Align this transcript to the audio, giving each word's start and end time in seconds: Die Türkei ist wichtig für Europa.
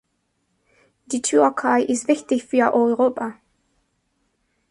Die 1.05 1.21
Türkei 1.21 1.83
ist 1.83 2.07
wichtig 2.07 2.43
für 2.45 2.73
Europa. 2.73 3.35